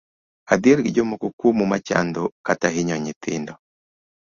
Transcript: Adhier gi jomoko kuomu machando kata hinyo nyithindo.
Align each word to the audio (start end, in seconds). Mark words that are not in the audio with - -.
Adhier 0.53 0.79
gi 0.85 0.91
jomoko 0.95 1.27
kuomu 1.39 1.65
machando 1.71 2.23
kata 2.45 2.67
hinyo 2.75 2.95
nyithindo. 3.03 3.53